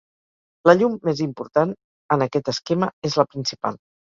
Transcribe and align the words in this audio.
La 0.69 0.73
llum 0.79 0.95
més 1.09 1.21
important 1.27 1.75
en 2.17 2.27
aquest 2.29 2.53
esquema 2.55 2.91
és 3.11 3.21
la 3.23 3.31
principal. 3.35 3.79